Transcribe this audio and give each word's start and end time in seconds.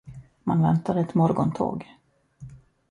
Man 0.43 0.61
väntade 0.61 1.01
ett 1.01 1.13
morgontåg. 1.13 1.85